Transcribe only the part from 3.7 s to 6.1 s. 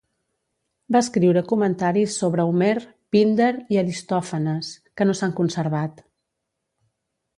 i Aristòfanes, que no s'han conservat.